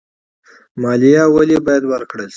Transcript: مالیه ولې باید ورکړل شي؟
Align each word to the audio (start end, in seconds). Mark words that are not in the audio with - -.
مالیه 0.81 1.23
ولې 1.33 1.57
باید 1.65 1.83
ورکړل 1.91 2.25
شي؟ 2.29 2.29